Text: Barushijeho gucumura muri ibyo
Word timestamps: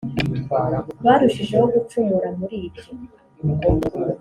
Barushijeho 1.03 1.65
gucumura 1.73 2.27
muri 2.39 2.55
ibyo 2.67 2.89